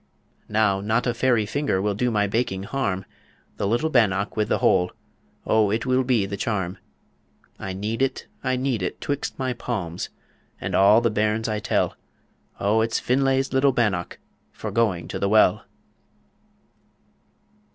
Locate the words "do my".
1.93-2.25